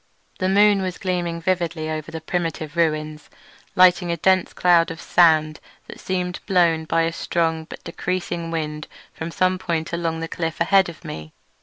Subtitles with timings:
[0.39, 3.29] The moon was gleaming vividly over the primeval ruins,
[3.75, 8.87] lighting a dense cloud of sand that seemed blown by a strong but decreasing wind
[9.13, 11.33] from some point along the cliff ahead of me.